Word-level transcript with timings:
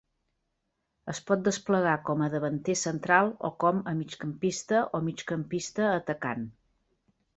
Es 1.11 1.19
pot 1.25 1.43
desplegar 1.47 1.91
com 2.07 2.23
a 2.25 2.29
davanter 2.35 2.75
central 2.85 3.29
o 3.49 3.51
com 3.65 3.83
a 3.91 3.95
migcampista 3.99 4.81
o 4.97 5.03
migcampista 5.11 5.91
atacant. 5.99 6.49